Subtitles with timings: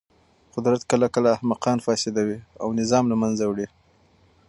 [0.55, 3.67] قدرت کله کله احمقان فاسدوي او نظام له منځه وړي.